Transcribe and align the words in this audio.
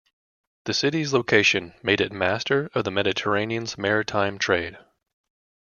The 0.65 0.73
city's 0.73 1.13
location 1.13 1.75
made 1.83 2.01
it 2.01 2.11
master 2.11 2.71
of 2.73 2.85
the 2.85 2.89
Mediterranean's 2.91 3.77
maritime 3.77 4.39
trade. 4.39 4.79